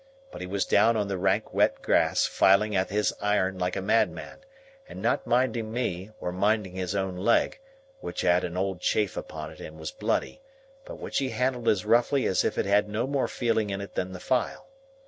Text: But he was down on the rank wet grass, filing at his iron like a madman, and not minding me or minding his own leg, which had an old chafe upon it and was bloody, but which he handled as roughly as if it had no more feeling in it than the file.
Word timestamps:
But 0.31 0.41
he 0.41 0.47
was 0.47 0.65
down 0.65 0.97
on 0.97 1.09
the 1.09 1.17
rank 1.19 1.53
wet 1.53 1.83
grass, 1.83 2.25
filing 2.25 2.75
at 2.75 2.89
his 2.89 3.13
iron 3.21 3.59
like 3.59 3.75
a 3.75 3.83
madman, 3.83 4.39
and 4.89 4.99
not 4.99 5.27
minding 5.27 5.71
me 5.71 6.09
or 6.19 6.31
minding 6.31 6.73
his 6.73 6.95
own 6.95 7.17
leg, 7.17 7.59
which 7.99 8.21
had 8.21 8.43
an 8.43 8.57
old 8.57 8.79
chafe 8.81 9.15
upon 9.15 9.51
it 9.51 9.59
and 9.59 9.77
was 9.77 9.91
bloody, 9.91 10.41
but 10.85 10.97
which 10.97 11.19
he 11.19 11.29
handled 11.29 11.67
as 11.67 11.85
roughly 11.85 12.25
as 12.25 12.43
if 12.43 12.57
it 12.57 12.65
had 12.65 12.89
no 12.89 13.05
more 13.05 13.27
feeling 13.27 13.69
in 13.69 13.79
it 13.79 13.93
than 13.93 14.11
the 14.11 14.19
file. 14.19 14.69